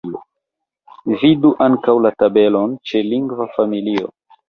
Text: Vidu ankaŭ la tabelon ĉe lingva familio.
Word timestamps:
Vidu 1.25 1.53
ankaŭ 1.67 1.97
la 2.07 2.15
tabelon 2.25 2.77
ĉe 2.89 3.07
lingva 3.15 3.51
familio. 3.61 4.15